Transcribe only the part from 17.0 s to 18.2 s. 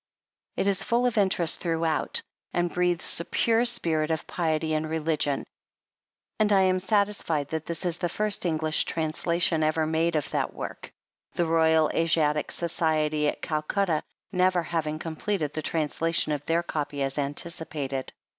as anticipated.